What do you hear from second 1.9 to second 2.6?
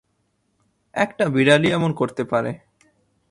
করতে পারে!